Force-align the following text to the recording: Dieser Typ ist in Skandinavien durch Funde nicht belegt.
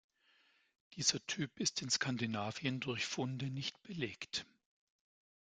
Dieser 0.93 1.23
Typ 1.27 1.59
ist 1.59 1.83
in 1.83 1.91
Skandinavien 1.91 2.79
durch 2.79 3.05
Funde 3.05 3.51
nicht 3.51 3.79
belegt. 3.83 4.47